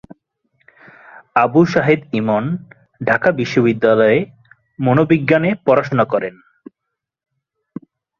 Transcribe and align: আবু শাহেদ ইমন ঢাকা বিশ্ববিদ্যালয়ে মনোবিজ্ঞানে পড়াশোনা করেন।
আবু 1.35 1.61
শাহেদ 1.73 1.99
ইমন 2.19 2.43
ঢাকা 3.01 3.29
বিশ্ববিদ্যালয়ে 3.39 4.17
মনোবিজ্ঞানে 4.79 5.49
পড়াশোনা 5.65 6.05
করেন। 6.13 6.35